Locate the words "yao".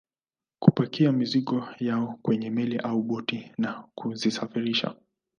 1.79-2.19